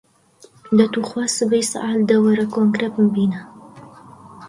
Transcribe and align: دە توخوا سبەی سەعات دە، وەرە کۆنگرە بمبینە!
دە 0.77 0.85
توخوا 0.93 1.23
سبەی 1.37 1.63
سەعات 1.71 2.01
دە، 2.09 2.15
وەرە 2.23 2.45
کۆنگرە 2.53 2.87
بمبینە! 2.95 3.41